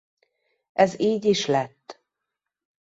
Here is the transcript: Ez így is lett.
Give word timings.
Ez 0.73 0.99
így 0.99 1.25
is 1.25 1.45
lett. 1.45 2.03